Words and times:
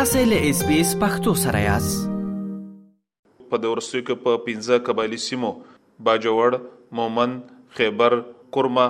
تاسو 0.00 0.20
له 0.28 0.50
اس 0.50 0.60
بي 0.66 0.76
اس 0.80 0.90
پختو 1.00 1.32
سره 1.38 1.58
یاست 1.62 2.04
په 3.48 3.58
دورسوي 3.64 4.00
کې 4.02 4.20
په 4.26 4.36
15 4.44 4.78
قبایلی 4.86 5.18
سیمو 5.24 5.50
باجوړ 6.08 6.60
مومن 7.00 7.34
خیبر 7.80 8.16
کرما 8.56 8.86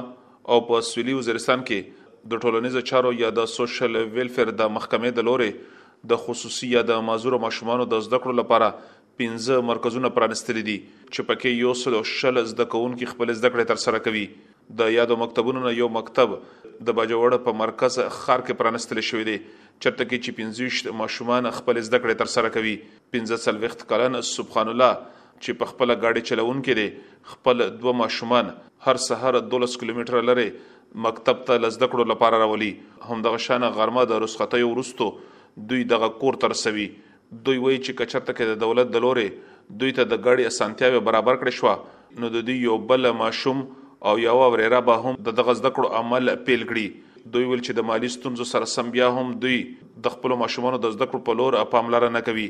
او 0.56 0.58
په 0.68 0.82
سویلي 0.88 1.16
وزیرستان 1.20 1.64
کې 1.70 2.12
د 2.34 2.42
ټولنیزو 2.44 2.82
چارو 2.90 3.12
یا 3.22 3.30
د 3.38 3.48
سوشل 3.54 3.98
ویلفیر 4.18 4.52
د 4.60 4.72
محکمې 4.76 5.16
د 5.18 5.26
لوري 5.30 5.50
د 6.12 6.22
خصوصي 6.26 6.70
یا 6.74 6.84
د 6.92 7.02
مازور 7.08 7.38
ماشومان 7.46 7.82
د 7.94 8.06
زده 8.08 8.22
کړو 8.26 8.42
لپاره 8.42 8.96
15 9.24 9.66
مرکزونه 9.72 10.14
پرانستل 10.20 10.62
دي 10.70 10.78
چې 10.92 11.30
پکې 11.32 11.64
یو 11.66 11.74
سل 11.82 11.98
او 12.02 12.06
شل 12.14 12.44
زده 12.52 12.68
کوونکو 12.76 13.10
خپل 13.14 13.36
زده 13.40 13.54
کړې 13.56 13.74
ترسره 13.74 14.06
کوي 14.06 14.24
د 14.82 14.94
یادو 14.98 15.20
مکتبونو 15.26 15.76
یو 15.82 15.90
مکتب 16.00 16.40
د 16.88 16.92
باجوړ 16.98 17.36
په 17.46 17.52
مرکز 17.60 17.96
خار 18.18 18.42
کې 18.44 18.58
پرانستل 18.60 19.00
شوې 19.08 19.24
دي 19.30 19.34
چرته 19.54 20.04
کې 20.10 20.22
چې 20.24 20.90
15 20.90 20.98
ماشومان 21.00 21.48
خپل 21.56 21.80
زده 21.88 21.98
کړې 22.04 22.20
تر 22.20 22.30
سره 22.34 22.52
کوي 22.54 22.72
15 23.16 23.42
سلوخت 23.42 23.82
کلن 23.90 24.16
سبحان 24.28 24.70
الله 24.72 24.94
چې 25.00 25.58
په 25.62 25.70
خپل 25.72 25.94
گاډي 26.04 26.22
چلون 26.30 26.62
کې 26.68 26.78
دي 26.78 27.34
خپل 27.34 27.62
دوه 27.82 27.94
ماشومان 28.00 28.48
هر 28.86 29.02
سحر 29.08 29.38
12 29.56 29.82
کیلومتر 29.82 30.18
لري 30.30 30.46
مکتب 31.08 31.42
ته 31.50 31.58
لزده 31.64 31.90
کړو 31.94 32.10
لپاره 32.14 32.40
راولي 32.44 32.70
هم 33.10 33.20
دغه 33.28 33.42
شانه 33.48 33.70
غرمه 33.80 34.06
د 34.12 34.24
رسختي 34.26 34.62
ورستو 34.70 35.10
دوی 35.72 35.84
دغه 35.92 36.10
کور 36.22 36.38
تر 36.46 36.56
سوي 36.62 36.86
دوی 37.02 37.58
وایي 37.66 37.82
چې 37.82 37.98
کچرته 38.00 38.32
کې 38.32 38.52
د 38.54 38.64
دولت 38.64 38.94
د 38.96 39.04
لوري 39.08 39.28
دوی 39.34 39.94
ته 40.00 40.08
د 40.14 40.24
غړي 40.26 40.54
اسانتیاوي 40.54 41.04
برابر 41.10 41.42
کړې 41.44 41.60
شو 41.60 42.24
نو 42.24 42.32
د 42.38 42.48
دوی 42.50 42.58
یو 42.68 42.80
بل 42.94 43.10
ماشوم 43.22 43.62
او 44.00 44.18
یو 44.18 44.34
وريره 44.42 44.80
به 44.80 44.94
هم 45.04 45.14
د 45.24 45.34
دغه 45.38 45.54
زده 45.60 45.70
کړو 45.76 45.88
عمل 46.00 46.34
پیل 46.44 46.62
کړي 46.68 46.84
دوی 47.32 47.44
ول 47.48 47.60
چې 47.64 47.78
د 47.78 47.86
مالی 47.88 48.08
ستونزو 48.14 48.44
سره 48.52 48.68
سم 48.74 48.92
بیا 48.94 49.08
هم 49.16 49.26
دوی 49.42 49.56
د 50.06 50.14
خپل 50.14 50.34
ماشومان 50.42 50.76
د 50.84 50.94
زده 50.94 51.08
کړو 51.10 51.26
په 51.26 51.38
لور 51.40 51.56
پاملرنه 51.74 52.12
نه 52.18 52.22
کوي 52.28 52.46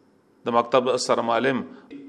د 0.50 0.53
مکتب 0.57 0.89
سرمعلم 1.06 1.57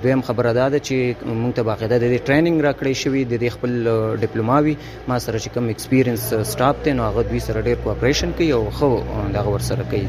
دویم 0.03 0.23
خبره 0.27 0.53
ده 0.53 0.79
چې 0.81 1.29
موږ 1.29 1.55
ته 1.57 1.63
باقاعده 1.69 1.99
د 1.99 2.25
ټریننګ 2.29 2.65
راکړې 2.67 2.93
شوې 3.01 3.25
د 3.41 3.57
خپل 3.57 3.73
ډیپلوماوي 4.23 4.75
ما 5.09 5.19
سره 5.25 5.39
چې 5.39 5.49
کوم 5.57 5.67
ایکسپیرینس 5.73 6.25
سټاپ 6.53 6.77
ته 6.87 6.95
نو 7.01 7.09
هغه 7.09 7.25
دوی 7.33 7.41
سره 7.47 7.63
ډېر 7.67 7.83
کوآپریشن 7.87 8.33
کوي 8.39 8.49
او 8.59 8.61
خو 8.79 8.91
دا 9.35 9.43
ور 9.49 9.65
سره 9.67 9.87
کوي 9.91 10.01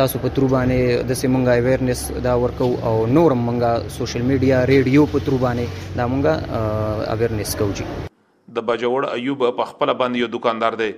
تاسو 0.00 0.20
په 0.24 0.36
تر 0.38 0.48
باندې 0.54 1.08
د 1.10 1.20
سیمونګه 1.20 1.58
اویرنس 1.58 2.02
دا 2.28 2.34
ورکو 2.46 2.68
او 2.92 2.96
نور 3.18 3.36
مونږه 3.44 3.92
سوشل 4.00 4.28
میډیا 4.32 4.64
ریډیو 4.74 5.08
په 5.16 5.26
تر 5.28 5.40
باندې 5.46 5.96
دا 6.00 6.10
مونږه 6.14 7.12
اویرنس 7.16 7.56
کوو 7.62 7.78
جی 7.80 7.88
د 8.56 8.64
بجوړ 8.68 9.12
ایوب 9.18 9.44
په 9.60 9.70
خپل 9.72 9.90
باندې 9.92 10.24
یو 10.26 10.32
دکاندار 10.34 10.76
دی 10.82 10.90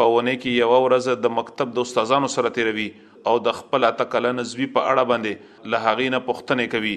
په 0.00 0.04
ونه 0.12 0.32
کې 0.42 0.52
یو 0.58 0.76
ورځ 0.82 1.08
د 1.24 1.32
مکتب 1.38 1.72
د 1.78 1.82
استادانو 1.86 2.28
سره 2.34 2.50
تیروي 2.58 2.84
او 3.32 3.34
د 3.48 3.56
خپل 3.56 3.86
اتکلن 3.88 4.42
زوی 4.52 4.68
په 4.76 4.92
اړه 4.92 5.10
باندې 5.10 5.72
له 5.72 5.80
هغې 5.86 6.12
نه 6.14 6.20
پوښتنه 6.28 6.66
کوي 6.76 6.92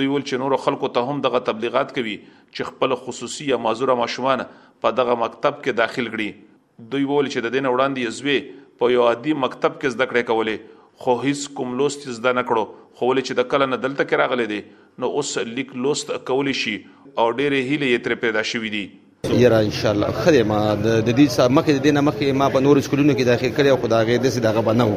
دوی 0.00 0.06
ول 0.12 0.26
چې 0.28 0.42
نور 0.42 0.54
خلکو 0.68 0.90
ته 0.98 1.08
هم 1.10 1.24
دغه 1.26 1.40
تبلیغات 1.50 1.90
کوي 1.98 2.14
چې 2.28 2.68
خپل 2.70 2.94
خصوصي 3.06 3.48
یا 3.48 3.58
مازوره 3.64 3.96
ماشومان 4.02 4.44
په 4.84 4.94
دغه 5.00 5.18
مکتب 5.24 5.58
کې 5.64 5.80
داخل 5.82 6.12
کړي 6.12 6.92
دوی 6.96 7.08
ول 7.14 7.28
چې 7.32 7.46
د 7.48 7.54
دین 7.56 7.68
وړاندې 7.72 8.18
زوی 8.20 8.38
په 8.82 8.92
یو 8.96 9.08
عادي 9.10 9.36
مکتب 9.46 9.78
کې 9.80 9.96
زده 9.98 10.08
کړې 10.12 10.32
کولې 10.32 11.04
خو 11.04 11.18
هیڅ 11.26 11.54
کوم 11.58 11.76
لوست 11.82 12.08
زده 12.10 12.34
نه 12.40 12.46
کړو 12.50 12.98
خو 13.00 13.10
ول 13.14 13.24
چې 13.26 13.40
د 13.42 13.50
کله 13.54 13.66
نه 13.74 13.82
دلته 13.88 14.02
کې 14.02 14.24
راغلي 14.24 14.48
دي 14.54 14.62
نو 15.02 15.14
اوس 15.20 15.36
لیک 15.58 15.78
لوست 15.88 16.16
کولی 16.32 16.56
شي 16.64 16.74
او 16.82 17.24
ډېرې 17.38 17.68
هیلې 17.68 17.88
یې 17.94 18.06
ترې 18.06 18.26
پیدا 18.26 18.46
شوې 18.52 18.72
دي 18.78 18.84
یره 19.30 19.56
ان 19.60 19.70
شاء 19.70 19.92
الله 19.92 20.06
خدای 20.10 20.42
ما 20.42 20.74
د 20.74 21.04
دې 21.16 21.40
مخه 21.50 21.72
د 21.76 21.82
دینه 21.82 22.00
مخه 22.00 22.32
ما 22.32 22.48
په 22.48 22.60
نور 22.60 22.80
سکولونو 22.80 23.14
کې 23.14 23.22
داخل 23.26 23.52
کړی 23.56 23.68
او 23.68 23.76
خدای 23.84 24.04
غیر 24.06 24.18
دسه 24.20 24.40
دغه 24.40 24.60
بنو 24.60 24.88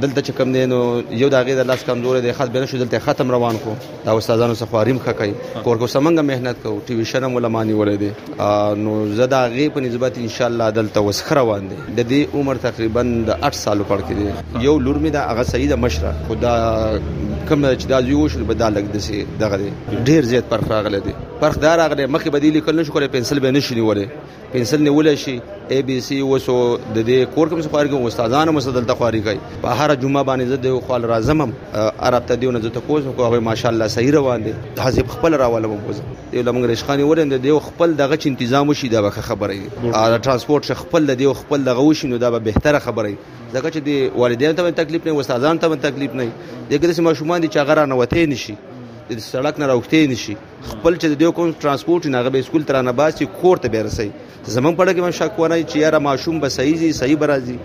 دلته 0.00 0.22
چې 0.22 0.32
کم 0.38 0.52
دین 0.52 0.72
یو 1.12 1.28
دغه 1.34 1.54
د 1.60 1.66
لاس 1.68 1.84
کمزور 1.90 2.20
دی 2.26 2.32
خط 2.32 2.50
بنه 2.56 2.66
شو 2.72 2.76
دلته 2.82 2.98
ختم 3.06 3.30
روان 3.36 3.58
کو 3.64 3.74
دا 4.06 4.16
استادانو 4.18 4.54
سفاریم 4.62 4.98
خکای 5.06 5.32
کور 5.64 5.76
کو 5.76 5.86
سمنګ 5.86 6.18
مهنت 6.32 6.62
کو 6.62 6.74
ټي 6.86 6.90
وي 6.98 7.04
شرم 7.12 7.34
ولماني 7.40 7.74
ولې 7.80 7.96
دي 8.04 8.10
نو 8.86 8.96
زدا 9.20 9.44
غي 9.56 9.68
په 9.76 9.80
نسبت 9.88 10.18
ان 10.24 10.28
شاء 10.38 10.46
الله 10.48 10.70
دلته 10.80 11.00
وسخ 11.08 11.32
روان 11.42 11.68
دي 11.72 11.78
د 11.78 12.00
دې 12.08 12.34
عمر 12.40 12.54
تقریبا 12.66 13.02
د 13.30 13.40
8 13.52 13.58
سالو 13.62 13.84
پړ 13.92 14.10
کې 14.10 14.20
دي 14.60 14.64
یو 14.68 14.78
لور 14.88 14.98
می 15.06 15.10
دا 15.16 15.24
هغه 15.30 15.42
سید 15.54 15.72
مشره 15.86 16.14
خدا 16.28 16.56
کوم 17.48 17.64
چې 17.72 17.86
دا 17.88 17.98
یو 18.08 18.28
شو 18.28 18.44
به 18.50 18.54
دا 18.60 18.68
لګ 18.74 18.92
دسي 18.96 19.24
دغه 19.42 20.02
ډیر 20.10 20.24
زیات 20.32 20.48
پرخ 20.52 20.68
راغله 20.74 21.00
دي 21.08 21.14
پرخ 21.40 21.58
دا 21.64 21.74
راغله 21.80 22.06
مخې 22.06 22.28
بدیلی 22.36 22.60
کول 22.68 22.80
نشو 22.80 22.92
کولای 22.96 23.08
پنسل 23.16 23.38
به 23.44 23.50
نشو 23.56 23.74
نیولې 23.78 24.52
پنسل 24.52 24.82
نیول 24.88 25.10
شي 25.24 25.34
اے 25.74 25.78
بي 25.88 25.96
سي 26.06 26.18
وسو 26.30 26.56
د 26.86 26.96
دې 26.96 27.34
کور 27.34 27.48
کوم 27.52 27.62
څخه 27.66 27.90
کوم 27.92 28.06
استادانو 28.12 28.52
مسدل 28.58 28.84
تخواري 28.92 29.20
کوي 29.28 29.36
په 29.66 29.76
هر 29.82 29.94
جمعه 30.04 30.24
باندې 30.30 30.52
زه 30.54 30.64
د 30.66 30.86
خپل 30.86 31.06
رازمم 31.12 31.54
عرب 31.82 32.26
ته 32.32 32.40
دیونه 32.44 32.60
زه 32.66 32.74
تاسو 32.78 33.14
کو 33.20 33.26
هغه 33.26 33.40
ماشاالله 33.50 33.88
صحیح 33.98 34.12
روان 34.18 34.44
دي 34.48 34.54
حزب 34.86 35.14
خپل 35.14 35.38
راولم 35.44 35.76
وز 35.88 36.02
دی 36.32 36.42
لمغ 36.50 36.66
رشخاني 36.72 37.08
ورند 37.12 37.38
دی 37.48 37.56
خپل 37.70 37.96
دغه 38.02 38.20
چ 38.26 38.36
تنظیم 38.42 38.72
شي 38.82 38.88
دا 38.96 39.02
به 39.08 39.26
خبره 39.30 39.54
دي 39.54 39.94
ترانسپورت 40.28 40.72
خپل 40.84 41.14
دی 41.22 41.32
خپل 41.44 41.64
دغه 41.72 41.88
وشینو 41.90 42.18
دا 42.26 42.30
به 42.36 42.44
بهتره 42.50 42.78
خبره 42.88 43.08
دي 43.08 43.16
ځکه 43.54 43.70
چې 43.74 43.88
دی 43.88 43.96
والدینو 44.24 44.54
ته 44.60 44.70
تکلیف 44.82 45.04
نه 45.06 45.20
استادانو 45.24 45.58
ته 45.64 45.80
تکلیف 45.88 46.14
نه 46.20 46.28
دغه 46.70 46.94
چې 46.94 46.98
ماشومان 47.08 47.33
باندې 47.34 47.46
چې 47.52 47.58
هغه 47.62 47.72
رانوتې 47.80 48.22
نشي 48.32 48.54
د 49.18 49.22
سړک 49.32 49.54
نه 49.60 49.66
راوختې 49.72 50.00
نشي 50.12 50.34
خپل 50.70 50.92
چې 51.00 51.06
د 51.08 51.12
یو 51.26 51.32
کوم 51.38 51.48
ترانسپورت 51.62 52.02
نه 52.14 52.18
غو 52.24 52.40
سکول 52.48 52.62
ترانه 52.68 52.92
باسي 53.00 53.24
کور 53.40 53.56
ته 53.62 53.68
بیرسي 53.76 54.08
زمون 54.56 54.74
پړه 54.78 54.92
کې 54.94 55.00
من 55.04 55.14
شک 55.20 55.32
ونه 55.38 55.56
چې 55.70 55.76
یاره 55.84 56.00
ماشوم 56.08 56.36
به 56.42 56.48
صحیح 56.58 56.76
زی 56.82 56.90
صحیح 57.00 57.16
برازي 57.22 57.56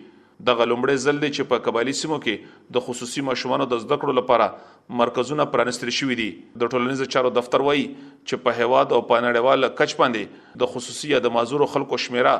د 0.48 0.58
غلمړې 0.58 1.04
زل 1.04 1.20
دي 1.24 1.30
چې 1.36 1.48
په 1.52 1.64
کبایلی 1.68 1.94
سیمو 2.00 2.18
کې 2.24 2.74
د 2.76 2.84
خصوصي 2.88 3.24
ماشومانو 3.28 3.68
د 3.72 3.80
زده 3.84 3.98
کړو 4.02 4.18
لپاره 4.20 5.00
مرکزونه 5.02 5.46
پرانستل 5.54 5.90
شوې 5.98 6.20
دي 6.22 6.28
د 6.64 6.72
ټولنیز 6.74 7.04
چارو 7.16 7.32
دفتر 7.38 7.64
وایي 7.68 7.86
چې 7.86 8.44
په 8.48 8.58
هواد 8.60 8.96
او 8.96 9.00
پانړېوال 9.12 9.70
کچ 9.82 9.96
باندې 10.02 10.56
د 10.64 10.72
خصوصي 10.74 11.14
د 11.28 11.34
مازورو 11.38 11.70
خلکو 11.76 12.00
شمیره 12.06 12.36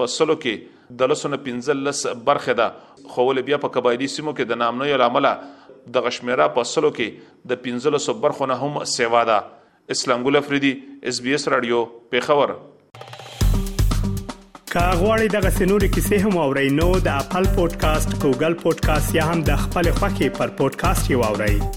په 0.00 0.14
سلو 0.18 0.36
کې 0.44 0.94
د 1.02 1.10
لسونه 1.14 1.42
15 1.48 2.22
برخه 2.30 2.54
ده 2.62 3.10
خو 3.14 3.24
ول 3.28 3.40
بیا 3.48 3.58
په 3.64 3.74
کبایلی 3.78 4.06
سیمو 4.16 4.32
کې 4.38 4.52
د 4.52 4.60
نامنوي 4.62 5.00
عمله 5.06 5.32
د 5.90 6.02
غشمیره 6.06 6.46
په 6.56 6.66
اصلو 6.66 6.90
کې 6.98 7.48
د 7.52 7.58
1500 7.66 8.20
برخونه 8.26 8.58
هم 8.62 8.84
سیوا 8.94 9.24
ده 9.30 9.38
اسلام 9.96 10.24
ګل 10.28 10.40
افریدي 10.40 10.70
اس 11.12 11.20
بي 11.26 11.34
اس 11.38 11.48
رادیو 11.56 11.82
پیښور 12.14 12.54
کاغوري 14.74 15.28
دغه 15.36 15.50
سنوري 15.58 15.88
کیسې 15.94 16.26
هم 16.26 16.38
او 16.46 16.52
رینو 16.60 16.90
د 17.10 17.22
خپل 17.28 17.50
پودکاسټ 17.58 18.16
ګوګل 18.26 18.58
پودکاسټ 18.64 19.14
یا 19.20 19.26
هم 19.32 19.44
د 19.52 19.62
خپل 19.68 19.92
خاكي 20.02 20.28
پر 20.42 20.56
پودکاسټ 20.62 21.10
یووړئ 21.16 21.72